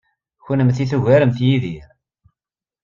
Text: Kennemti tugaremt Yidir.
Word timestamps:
Kennemti 0.45 0.85
tugaremt 0.91 1.37
Yidir. 1.45 1.85